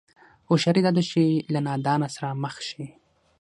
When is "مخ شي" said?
2.43-2.85